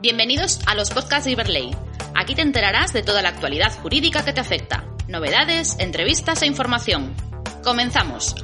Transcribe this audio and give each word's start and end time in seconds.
Bienvenidos 0.00 0.60
a 0.68 0.76
los 0.76 0.90
podcasts 0.90 1.24
de 1.24 1.32
Iberley. 1.32 1.72
Aquí 2.14 2.36
te 2.36 2.42
enterarás 2.42 2.92
de 2.92 3.02
toda 3.02 3.20
la 3.20 3.30
actualidad 3.30 3.76
jurídica 3.82 4.24
que 4.24 4.32
te 4.32 4.38
afecta, 4.38 4.84
novedades, 5.08 5.76
entrevistas 5.80 6.40
e 6.42 6.46
información. 6.46 7.16
Comenzamos. 7.64 8.36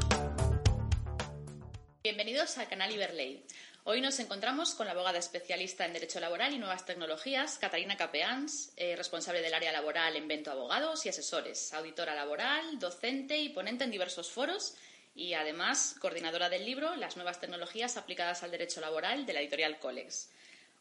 Bienvenidos 2.02 2.58
al 2.58 2.68
canal 2.68 2.90
Iberley. 2.90 3.46
Hoy 3.84 4.00
nos 4.00 4.18
encontramos 4.18 4.74
con 4.74 4.86
la 4.86 4.94
abogada 4.94 5.20
especialista 5.20 5.86
en 5.86 5.92
Derecho 5.92 6.18
Laboral 6.18 6.52
y 6.52 6.58
Nuevas 6.58 6.84
Tecnologías, 6.86 7.56
Catarina 7.58 7.96
Capeans, 7.96 8.72
eh, 8.76 8.96
responsable 8.96 9.40
del 9.40 9.54
área 9.54 9.70
laboral 9.70 10.16
en 10.16 10.26
Vento 10.26 10.50
Abogados 10.50 11.06
y 11.06 11.08
Asesores, 11.08 11.72
auditora 11.72 12.16
laboral, 12.16 12.80
docente 12.80 13.38
y 13.38 13.50
ponente 13.50 13.84
en 13.84 13.92
diversos 13.92 14.28
foros 14.28 14.74
y 15.14 15.34
además 15.34 15.94
coordinadora 16.00 16.48
del 16.48 16.64
libro 16.64 16.96
Las 16.96 17.14
nuevas 17.14 17.38
tecnologías 17.38 17.96
aplicadas 17.96 18.42
al 18.42 18.50
derecho 18.50 18.80
laboral 18.80 19.24
de 19.24 19.32
la 19.34 19.40
editorial 19.40 19.78
Colex. 19.78 20.30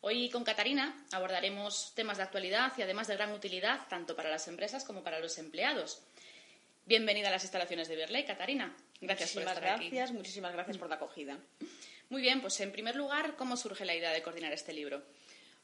Hoy 0.06 0.30
con 0.30 0.44
Catarina 0.44 0.94
abordaremos 1.14 1.94
temas 1.96 2.18
de 2.18 2.24
actualidad 2.24 2.74
y 2.78 2.82
además 2.82 3.08
de 3.08 3.14
gran 3.14 3.32
utilidad 3.32 3.88
tanto 3.88 4.18
para 4.18 4.30
las 4.30 4.50
empresas 4.50 4.84
como 4.84 5.02
para 5.02 5.22
los 5.22 5.38
empleados. 5.38 6.04
Bienvenida 6.86 7.30
a 7.30 7.32
las 7.32 7.44
instalaciones 7.44 7.88
de 7.88 7.96
Berley, 7.96 8.26
Catarina. 8.26 8.76
Gracias 9.00 9.32
por 9.32 9.44
estar 9.44 9.62
gracias, 9.62 10.10
aquí. 10.10 10.18
Muchísimas 10.18 10.52
gracias 10.52 10.78
por 10.78 10.90
la 10.90 10.96
acogida. 10.96 11.38
Muy 12.10 12.22
bien, 12.22 12.42
pues 12.42 12.60
en 12.60 12.74
primer 12.74 12.98
lugar, 12.98 13.38
¿cómo 13.38 13.56
surge 13.56 13.86
la 13.86 13.96
idea 13.96 14.12
de 14.12 14.22
coordinar 14.22 14.52
este 14.52 14.74
libro? 14.74 15.02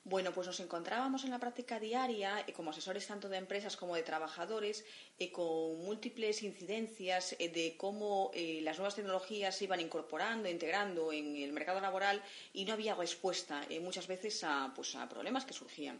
Bueno, 0.06 0.32
pues 0.34 0.48
nos 0.48 0.60
encontrábamos 0.60 1.24
en 1.24 1.30
la 1.30 1.40
práctica 1.40 1.80
diaria, 1.80 2.44
eh, 2.48 2.54
como 2.54 2.72
asesores 2.72 3.06
tanto 3.06 3.30
de 3.30 3.38
empresas 3.38 3.76
como 3.78 3.96
de 3.96 4.02
trabajadores, 4.04 4.86
eh, 5.20 5.32
con 5.32 5.78
múltiples 5.84 6.42
incidencias 6.42 7.36
eh, 7.38 7.50
de 7.50 7.76
cómo 7.78 8.32
las 8.62 8.78
nuevas 8.78 8.96
tecnologías 8.96 9.56
se 9.56 9.66
iban 9.66 9.82
incorporando, 9.82 10.50
integrando 10.50 11.12
en 11.12 11.36
el 11.36 11.52
mercado 11.52 11.80
laboral 11.82 12.24
y 12.54 12.66
no 12.66 12.74
había 12.74 12.96
respuesta 12.96 13.62
muchas 13.82 14.08
veces 14.08 14.44
a, 14.44 14.72
pues, 14.76 14.96
a 14.96 15.08
problemas 15.08 15.46
que 15.46 15.54
surgían. 15.54 16.00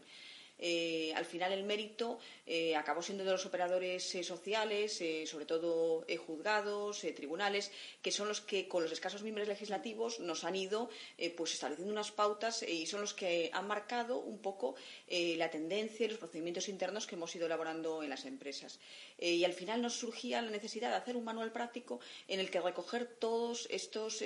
Eh, 0.62 1.12
al 1.16 1.24
final 1.24 1.52
el 1.52 1.64
mérito 1.64 2.18
eh, 2.46 2.76
acabó 2.76 3.00
siendo 3.02 3.24
de 3.24 3.32
los 3.32 3.46
operadores 3.46 4.14
eh, 4.14 4.22
sociales, 4.22 5.02
sobre 5.24 5.46
todo 5.46 6.04
juzgados, 6.26 7.00
tribunales, 7.16 7.72
que 8.02 8.10
son 8.12 8.28
los 8.28 8.42
que 8.42 8.68
con 8.68 8.82
los 8.82 8.92
escasos 8.92 9.22
miembros 9.22 9.48
legislativos 9.48 10.20
nos 10.20 10.44
han 10.44 10.56
ido 10.56 10.90
pues 11.36 11.54
estableciendo 11.54 11.92
unas 11.92 12.10
pautas 12.10 12.62
y 12.62 12.86
son 12.86 13.00
los 13.00 13.14
que 13.14 13.50
han 13.52 13.66
marcado 13.66 14.18
un 14.18 14.38
poco 14.38 14.74
la 15.08 15.50
tendencia 15.50 16.06
y 16.06 16.08
los 16.08 16.18
procedimientos 16.18 16.68
internos 16.68 17.06
que 17.06 17.14
hemos 17.14 17.34
ido 17.34 17.46
elaborando 17.46 18.02
en 18.02 18.10
las 18.10 18.24
empresas. 18.24 18.78
y 19.18 19.44
al 19.44 19.52
final 19.52 19.80
nos 19.80 19.94
surgía 19.94 20.42
la 20.42 20.50
necesidad 20.50 20.90
de 20.90 20.96
hacer 20.96 21.16
un 21.16 21.24
manual 21.24 21.52
práctico 21.52 22.00
en 22.28 22.40
el 22.40 22.50
que 22.50 22.60
recoger 22.60 23.06
todos 23.06 23.66
estos 23.70 24.22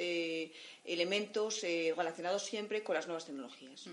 elementos 0.84 1.62
relacionados 1.62 2.42
siempre 2.42 2.82
con 2.82 2.94
las 2.94 3.06
nuevas 3.06 3.26
tecnologías. 3.26 3.86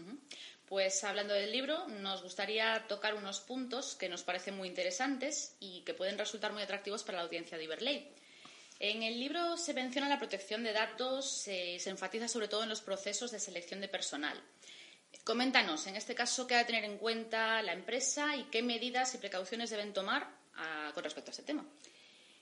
Pues 0.72 1.03
hablando 1.03 1.33
del 1.33 1.52
libro, 1.52 1.86
nos 1.89 2.23
gustaría 2.23 2.86
tocar 2.88 3.16
unos 3.16 3.41
puntos 3.41 3.94
que 3.95 4.08
nos 4.08 4.23
parecen 4.23 4.55
muy 4.55 4.69
interesantes 4.69 5.53
y 5.59 5.81
que 5.81 5.94
pueden 5.94 6.17
resultar 6.17 6.53
muy 6.53 6.64
atractivos 6.64 7.03
para 7.03 7.17
la 7.17 7.25
audiencia 7.25 7.58
de 7.58 7.66
Iberley. 7.66 8.08
En 8.80 9.03
el 9.03 9.19
libro 9.19 9.58
se 9.58 9.73
menciona 9.73 10.08
la 10.08 10.17
protección 10.17 10.64
de 10.64 10.72
datos, 10.72 11.45
y 11.49 11.77
se 11.77 11.89
enfatiza 11.89 12.30
sobre 12.30 12.47
todo 12.47 12.64
en 12.64 12.69
los 12.69 12.80
procesos 12.80 13.31
de 13.31 13.42
selección 13.42 13.81
de 13.81 13.89
personal. 13.89 14.42
Coméntanos, 15.25 15.88
en 15.88 15.97
este 15.97 16.16
caso, 16.16 16.47
qué 16.47 16.55
ha 16.55 16.59
de 16.59 16.66
tener 16.66 16.86
en 16.86 16.97
cuenta 16.97 17.61
la 17.64 17.73
empresa 17.73 18.38
y 18.38 18.45
qué 18.45 18.64
medidas 18.64 19.14
y 19.14 19.17
precauciones 19.17 19.72
deben 19.72 19.92
tomar 19.92 20.25
ah, 20.55 20.92
con 20.94 21.03
respecto 21.03 21.31
a 21.31 21.33
este 21.33 21.44
tema. 21.44 21.66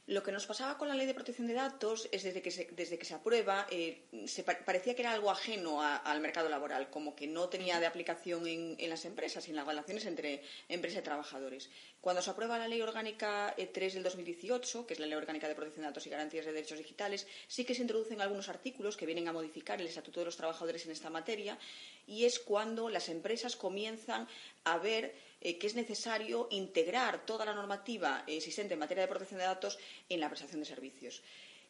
Lo 0.10 0.24
que 0.24 0.32
nos 0.32 0.48
pasaba 0.48 0.76
con 0.76 0.88
la 0.88 0.96
ley 0.96 1.06
de 1.06 1.14
protección 1.14 1.46
de 1.46 1.54
datos 1.54 2.10
es 2.12 2.24
desde 2.24 2.42
que 2.42 2.50
se, 2.50 2.68
desde 2.72 2.98
que 2.98 3.06
se 3.06 3.14
aprueba, 3.14 3.68
eh, 3.70 4.06
se 4.26 4.42
parecía 4.42 4.96
que 4.96 5.04
era 5.04 5.12
algo 5.12 5.30
ajeno 5.30 5.84
al 5.84 6.20
mercado 6.20 6.50
laboral, 6.50 6.90
como 6.90 7.16
que 7.16 7.28
no 7.28 7.48
tenía 7.48 7.80
de 7.80 7.86
aplicación 7.86 8.48
en, 8.48 8.90
las 8.90 9.06
empresas 9.06 9.46
y 9.46 9.52
en 9.52 9.58
las 9.58 9.68
relaciones 9.68 10.08
entre 10.08 10.42
empresa 10.68 10.98
y 10.98 11.04
trabajadores. 11.04 11.70
Cuando 12.02 12.24
se 12.24 12.32
aprueba 12.32 12.58
la 12.58 12.68
ley 12.68 12.82
orgánica 12.82 13.54
3 13.56 13.78
eh, 13.78 13.94
del 13.94 14.04
2018, 14.04 14.88
que 14.88 14.96
es 14.96 15.00
la 15.00 15.06
ley 15.06 15.16
orgánica 15.16 15.48
de 15.48 15.53
protección 15.53 15.84
de 15.84 15.90
datos 15.90 16.08
y 16.08 16.09
garantías 16.09 16.48
de 16.48 16.53
derechos 16.53 16.80
digitales, 16.80 17.28
sí 17.48 17.64
que 17.64 17.75
se 17.75 17.84
introducen 17.84 18.19
algunos 18.19 18.50
artículos 18.50 18.98
que 18.98 19.06
vienen 19.06 19.28
a 19.28 19.31
modificar 19.31 19.80
el 19.80 19.86
estatuto 19.86 20.22
de 20.22 20.25
los 20.25 20.38
trabajadores 20.38 20.88
en 20.88 20.92
esta 20.92 21.12
materia 21.12 21.56
y 22.08 22.25
es 22.25 22.40
cuando 22.40 22.90
las 22.90 23.09
empresas 23.09 23.56
comienzan 23.56 24.28
a 24.64 24.80
ver 24.80 25.28
eh, 25.41 25.57
que 25.57 25.67
es 25.67 25.75
necesario 25.75 26.47
integrar 26.51 27.25
toda 27.25 27.45
la 27.45 27.53
normativa 27.53 28.23
existente 28.27 28.73
en 28.73 28.79
materia 28.79 29.03
de 29.03 29.07
protección 29.07 29.39
de 29.39 29.45
datos 29.45 29.79
en 30.09 30.19
la 30.19 30.29
prestación 30.29 30.61
de 30.61 30.66
servicios. 30.66 31.22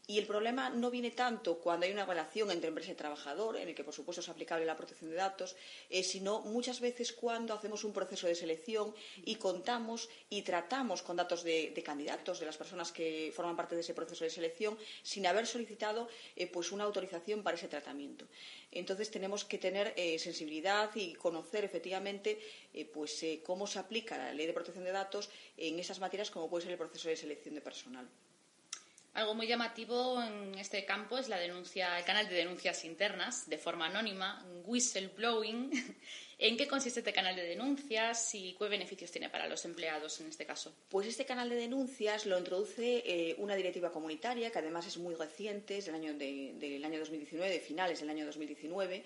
Y 0.10 0.18
el 0.18 0.26
problema 0.26 0.72
no 0.72 0.90
viene 0.90 1.12
tanto 1.12 1.60
cuando 1.60 1.86
hay 1.86 1.92
una 1.92 2.04
relación 2.04 2.50
entre 2.50 2.70
empresa 2.70 2.92
y 2.92 2.96
trabajador, 2.96 3.58
en 3.58 3.70
el 3.70 3.76
que 3.76 3.84
por 3.84 3.94
supuesto 3.94 4.22
es 4.22 4.30
aplicable 4.30 4.66
la 4.66 4.76
protección 4.76 5.12
de 5.12 5.18
datos, 5.18 5.56
eh, 5.88 6.02
sino 6.02 6.42
muchas 6.42 6.80
veces 6.80 7.14
cuando 7.14 7.54
hacemos 7.54 7.84
un 7.84 7.94
proceso 7.94 8.26
de 8.26 8.34
selección 8.34 8.96
y 9.24 9.36
contamos 9.36 10.10
y 10.28 10.42
tratamos 10.42 11.04
con 11.04 11.16
datos 11.16 11.44
de, 11.44 11.80
candidatos, 11.86 12.40
de 12.40 12.48
las 12.48 12.58
personas 12.58 12.92
que 12.92 13.32
forman 13.36 13.56
parte 13.56 13.76
de 13.76 13.82
ese 13.82 13.94
proceso 13.94 14.24
de 14.24 14.32
selección, 14.32 14.80
sin 15.04 15.28
haber 15.28 15.46
solicitado 15.46 16.10
eh, 16.36 16.48
pues 16.48 16.72
una 16.72 16.86
autorización 16.86 17.44
para 17.44 17.56
ese 17.56 17.68
tratamiento. 17.68 18.26
Entonces 18.72 19.12
tenemos 19.12 19.46
que 19.46 19.60
tener 19.60 19.94
eh, 19.96 20.18
sensibilidad 20.18 20.90
y 20.96 21.14
conocer 21.14 21.66
efectivamente 21.66 22.40
pues, 22.92 23.24
cómo 23.46 23.68
se 23.68 23.78
aplica 23.78 24.18
la 24.18 24.34
ley 24.34 24.48
de 24.48 24.54
protección 24.54 24.86
de 24.86 24.92
datos 24.92 25.30
en 25.56 25.78
esas 25.78 26.00
materias 26.00 26.32
como 26.32 26.50
puede 26.50 26.64
ser 26.64 26.72
el 26.72 26.80
proceso 26.80 27.10
de 27.10 27.16
selección 27.16 27.54
de 27.54 27.62
personal. 27.62 28.10
Algo 29.14 29.34
muy 29.34 29.48
llamativo 29.48 30.22
en 30.22 30.58
este 30.60 30.86
campo 30.86 31.18
es 31.18 31.30
la 31.30 31.38
denuncia, 31.38 31.98
el 31.98 32.06
canal 32.06 32.30
de 32.30 32.36
denuncias 32.36 32.86
internas 32.86 33.50
de 33.50 33.58
forma 33.58 33.88
anónima, 33.88 34.46
whistleblowing. 34.66 35.72
¿En 36.42 36.56
qué 36.56 36.68
consiste 36.68 37.02
este 37.02 37.12
canal 37.12 37.36
de 37.36 37.44
denuncias 37.44 38.34
y 38.34 38.56
qué 38.58 38.70
beneficios 38.70 39.12
tiene 39.12 39.30
para 39.30 39.48
los 39.48 39.66
empleados 39.66 40.22
en 40.22 40.28
este 40.28 40.46
caso? 40.46 40.74
Pues 40.88 41.08
este 41.08 41.26
canal 41.26 41.50
de 41.50 41.56
denuncias 41.56 42.26
lo 42.26 42.38
introduce 42.38 43.04
eh, 43.06 43.36
una 43.40 43.56
directiva 43.56 43.92
comunitaria 43.92 44.52
que 44.52 44.60
además 44.60 44.88
es 44.88 44.98
muy 44.98 45.16
reciente, 45.16 45.80
es 45.80 45.88
del 45.88 45.96
año, 45.96 46.14
del 46.14 46.86
año 46.86 47.00
2019, 47.00 47.52
de 47.52 47.60
finales 47.60 48.00
del 48.00 48.10
año 48.10 48.26
2019 48.26 49.04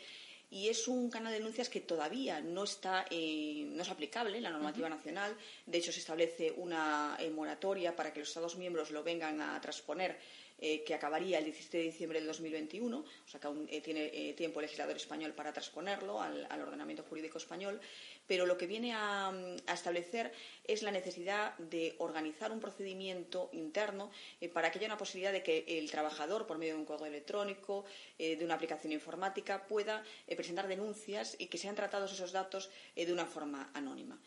y 0.54 0.70
es 0.70 0.88
un 0.88 1.10
canal 1.10 1.32
de 1.32 1.40
denuncias 1.40 1.68
que 1.68 1.82
todavía 1.82 2.40
no 2.40 2.64
está 2.64 3.06
eh, 3.10 3.66
no 3.70 3.82
es 3.82 3.90
aplicable 3.90 4.38
en 4.38 4.44
la 4.44 4.52
normativa 4.52 4.88
nacional. 4.88 5.36
De 5.66 5.80
hecho, 5.80 5.92
se 5.92 6.00
establece 6.00 6.54
una 6.58 7.18
eh, 7.20 7.32
moratoria 7.32 7.96
para 7.96 8.14
que 8.14 8.20
los 8.20 8.30
Estados 8.30 8.56
miembros 8.56 8.92
lo 8.92 9.04
vengan 9.04 9.42
a 9.42 9.60
transponer 9.60 10.16
eh, 10.64 10.84
que 10.84 10.96
acabaría 10.96 11.38
el 11.38 11.44
17 11.44 11.78
de 11.78 11.84
diciembre 11.84 12.20
del 12.20 12.28
2021, 12.28 12.98
o 12.98 13.28
sea 13.28 13.40
que 13.40 13.48
aún 13.48 13.68
tiene 13.84 14.34
tiempo 14.34 14.62
el 14.62 14.64
legislador 14.66 14.96
español 14.96 15.34
para 15.34 15.52
transponerlo 15.52 16.22
al, 16.22 16.48
ordenamiento 16.62 17.04
jurídico 17.04 17.38
español 17.38 17.80
pero 18.28 18.46
lo 18.46 18.58
que 18.58 18.68
viene 18.68 18.94
a, 18.94 19.34
establecer 19.74 20.32
es 20.66 20.82
la 20.82 20.92
necesidad 20.92 21.58
de 21.58 21.96
organizar 21.98 22.52
un 22.52 22.60
procedimiento 22.60 23.50
interno 23.52 24.12
eh, 24.40 24.50
para 24.50 24.72
que 24.72 24.80
haya 24.80 24.88
una 24.88 24.98
posibilidad 24.98 25.32
de 25.32 25.44
que 25.44 25.66
el 25.68 25.90
trabajador, 25.92 26.48
por 26.48 26.58
medio 26.58 26.74
de 26.74 26.80
un 26.80 26.86
código 26.86 27.06
electrónico, 27.06 27.86
eh, 28.18 28.36
de 28.36 28.46
una 28.46 28.56
aplicación 28.56 28.94
informática, 28.94 29.68
pueda 29.68 30.04
eh, 30.28 30.36
presentar 30.36 30.68
denuncias 30.68 31.36
y 31.38 31.48
que 31.48 31.58
sean 31.58 31.76
tratados 31.76 32.14
esos 32.14 32.32
datos 32.32 32.70
de 32.96 33.12
una 33.12 33.26
forma 33.26 33.70
anónima. 33.74 34.20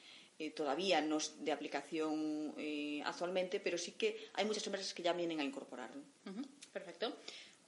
Todavía 0.54 1.00
no 1.00 1.18
es 1.18 1.44
de 1.44 1.52
aplicación 1.52 2.54
actualmente, 3.04 3.60
pero 3.60 3.78
sí 3.78 3.92
que 3.92 4.28
hay 4.34 4.44
muchas 4.44 4.66
empresas 4.66 4.92
que 4.92 5.02
ya 5.02 5.12
vienen 5.12 5.40
a 5.40 5.44
incorporarlo. 5.44 6.02
Perfecto. 6.72 7.16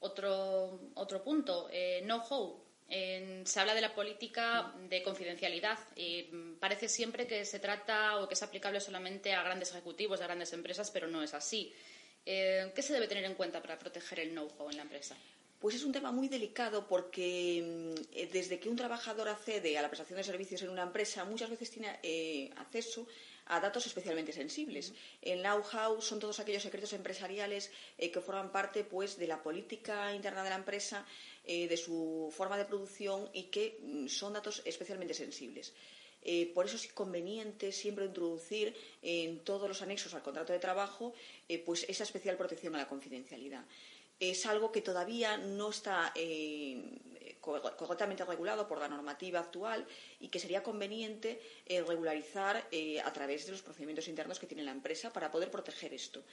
Otro, 0.01 0.81
otro 0.95 1.23
punto, 1.25 1.69
know-how 2.03 2.69
se 2.89 3.61
habla 3.61 3.75
de 3.75 3.83
la 3.83 3.95
política 3.95 4.73
de 4.89 5.03
confidencialidad 5.03 5.79
y 5.95 6.23
parece 6.59 6.89
siempre 6.89 7.27
que 7.27 7.45
se 7.45 7.61
trata 7.61 8.19
o 8.19 8.27
que 8.29 8.35
es 8.35 8.43
aplicable 8.43 8.81
solamente 8.81 9.35
a 9.35 9.43
grandes 9.43 9.71
ejecutivos 9.71 10.21
de 10.21 10.25
grandes 10.25 10.53
empresas, 10.55 10.91
pero 10.91 11.07
no 11.07 11.23
es 11.23 11.35
así. 11.35 11.73
Eh, 12.25 12.73
¿Qué 12.75 12.83
se 12.83 12.95
debe 12.95 13.07
tener 13.07 13.25
en 13.25 13.35
cuenta 13.35 13.61
para 13.61 13.79
proteger 13.79 14.21
el 14.21 14.31
know-how 14.31 14.71
en 14.71 14.77
la 14.77 14.83
empresa? 14.83 15.17
Pues 15.59 15.75
es 15.75 15.83
un 15.83 15.93
tema 15.93 16.13
muy 16.13 16.29
delicado 16.29 16.87
porque 16.87 17.95
mm, 17.97 18.31
desde 18.33 18.61
que 18.61 18.69
un 18.69 18.77
trabajador 18.77 19.29
accede 19.29 19.77
a 19.77 19.83
la 19.83 19.89
prestación 19.89 20.19
de 20.19 20.25
servicios 20.25 20.63
en 20.63 20.71
una 20.71 20.85
empresa, 20.85 21.25
muchas 21.25 21.51
veces 21.51 21.71
tiene 21.71 21.99
eh, 22.03 22.51
acceso 22.57 23.09
a 23.47 23.59
datos 23.59 23.87
especialmente 23.87 24.33
sensibles. 24.33 24.93
El 25.21 25.41
know-how 25.41 26.01
son 26.01 26.21
todos 26.21 26.39
aquellos 26.39 26.63
secretos 26.63 26.93
empresariales 26.93 27.73
eh, 27.97 28.11
que 28.11 28.21
forman 28.21 28.53
parte 28.53 28.85
pues, 28.85 29.19
de 29.19 29.27
la 29.27 29.43
política 29.43 30.15
interna 30.15 30.45
de 30.45 30.51
la 30.51 30.57
empresa 30.57 31.05
eh, 31.45 31.67
de 31.67 31.77
su 31.77 32.33
forma 32.37 32.57
de 32.57 32.67
producción 32.67 33.29
y 33.33 33.45
que 33.45 33.79
mm, 33.83 34.07
son 34.07 34.35
datos 34.35 34.63
especialmente 34.65 35.15
sensibles. 35.15 35.73
Eh, 36.23 36.51
por 36.55 36.67
eso 36.67 36.77
es 36.77 36.93
conveniente 36.93 37.73
siempre 37.73 38.05
introducir 38.05 38.75
en 39.03 39.39
todos 39.41 39.69
los 39.69 39.83
anexos 39.83 40.15
al 40.15 40.23
contrato 40.23 40.53
de 40.53 40.59
trabajo 40.59 41.15
eh, 41.49 41.59
pues 41.59 41.87
esa 41.89 42.05
especial 42.05 42.37
protección 42.37 42.75
a 42.75 42.79
la 42.79 42.89
confidencialidad. 42.89 43.65
Es 44.21 44.47
algo 44.47 44.73
que 44.73 44.83
todavía 44.83 45.37
no 45.37 45.71
está 45.71 46.13
correctamente 47.41 48.25
regulado 48.25 48.67
por 48.67 48.81
la 48.81 48.89
normativa 48.89 49.39
actual 49.39 49.87
y 50.19 50.27
que 50.27 50.41
sería 50.41 50.65
conveniente 50.65 51.41
regularizar 51.87 52.69
a 53.05 53.13
través 53.13 53.47
de 53.47 53.53
los 53.53 53.63
procedimientos 53.63 54.09
internos 54.09 54.41
que 54.41 54.49
tiene 54.49 54.65
la 54.65 54.73
empresa 54.73 55.13
para 55.13 55.31
poder 55.31 55.53
proteger 55.53 55.95
esto. 55.95 56.25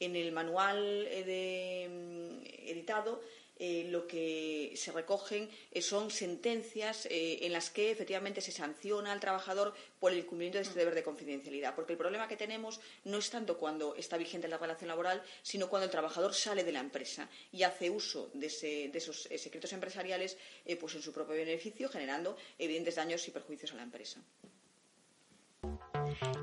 En 0.00 0.16
el 0.16 0.32
manual 0.32 1.04
de, 1.04 1.88
mm, 1.90 2.46
editado 2.70 3.20
eh, 3.58 3.86
lo 3.88 4.06
que 4.06 4.72
se 4.76 4.92
recogen 4.92 5.48
eh, 5.72 5.80
son 5.80 6.10
sentencias 6.10 7.06
eh, 7.06 7.38
en 7.42 7.52
las 7.52 7.70
que 7.70 7.90
efectivamente 7.90 8.42
se 8.42 8.52
sanciona 8.52 9.12
al 9.12 9.20
trabajador 9.20 9.74
por 9.98 10.12
el 10.12 10.26
cumplimiento 10.26 10.58
de 10.58 10.64
este 10.64 10.78
deber 10.78 10.94
de 10.94 11.02
confidencialidad. 11.02 11.74
Porque 11.74 11.92
el 11.92 11.98
problema 11.98 12.28
que 12.28 12.36
tenemos 12.36 12.80
no 13.04 13.18
es 13.18 13.30
tanto 13.30 13.56
cuando 13.56 13.94
está 13.96 14.18
vigente 14.18 14.48
la 14.48 14.58
relación 14.58 14.88
laboral, 14.88 15.22
sino 15.42 15.68
cuando 15.68 15.86
el 15.86 15.90
trabajador 15.90 16.34
sale 16.34 16.64
de 16.64 16.72
la 16.72 16.80
empresa 16.80 17.28
y 17.50 17.62
hace 17.62 17.88
uso 17.88 18.30
de, 18.34 18.46
esos 18.92 19.22
secretos 19.22 19.72
empresariales 19.72 20.36
pues 20.78 20.94
en 20.94 21.02
su 21.02 21.12
propio 21.12 21.34
beneficio, 21.34 21.88
generando 21.88 22.36
evidentes 22.58 22.96
daños 22.96 23.26
y 23.26 23.30
perjuicios 23.30 23.72
a 23.72 23.76
la 23.76 23.82
empresa. 23.82 24.20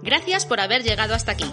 Gracias 0.01 0.45
por 0.45 0.59
haber 0.59 0.83
llegado 0.83 1.13
hasta 1.13 1.31
aquí. 1.31 1.45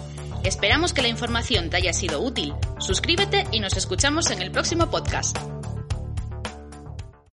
Esperamos 0.43 0.93
que 0.93 1.01
la 1.01 1.07
información 1.07 1.69
te 1.69 1.77
haya 1.77 1.93
sido 1.93 2.21
útil. 2.21 2.53
Suscríbete 2.79 3.45
y 3.51 3.59
nos 3.59 3.77
escuchamos 3.77 4.31
en 4.31 4.41
el 4.41 4.51
próximo 4.51 4.89
podcast. 4.89 5.37